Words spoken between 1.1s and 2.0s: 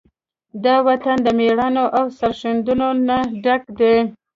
د مېړانو،